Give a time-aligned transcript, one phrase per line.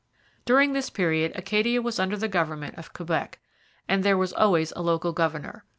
[0.45, 3.37] During this period Acadia was under the government of Quebec,
[3.87, 5.63] but there was always a local governor.